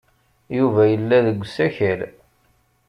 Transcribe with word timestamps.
Yuba 0.57 0.81
yella 0.91 1.17
deg 1.27 1.39
usakal. 1.45 2.01